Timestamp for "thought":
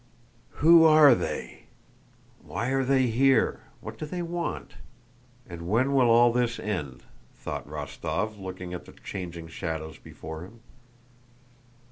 7.35-7.67